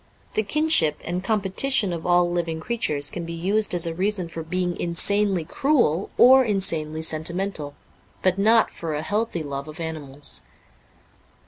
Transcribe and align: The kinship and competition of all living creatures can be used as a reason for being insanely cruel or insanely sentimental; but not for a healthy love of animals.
The 0.33 0.41
kinship 0.41 0.99
and 1.05 1.23
competition 1.23 1.93
of 1.93 2.07
all 2.07 2.27
living 2.27 2.59
creatures 2.59 3.11
can 3.11 3.23
be 3.23 3.33
used 3.33 3.75
as 3.75 3.85
a 3.85 3.93
reason 3.93 4.29
for 4.29 4.41
being 4.41 4.75
insanely 4.79 5.45
cruel 5.45 6.09
or 6.17 6.43
insanely 6.43 7.03
sentimental; 7.03 7.75
but 8.23 8.39
not 8.39 8.71
for 8.71 8.95
a 8.95 9.03
healthy 9.03 9.43
love 9.43 9.67
of 9.67 9.79
animals. 9.79 10.41